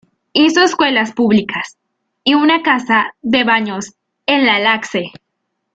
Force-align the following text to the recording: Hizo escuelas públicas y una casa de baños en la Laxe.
Hizo 0.33 0.63
escuelas 0.63 1.11
públicas 1.13 1.77
y 2.23 2.33
una 2.33 2.63
casa 2.63 3.13
de 3.21 3.43
baños 3.43 3.93
en 4.25 4.47
la 4.47 4.57
Laxe. 4.57 5.11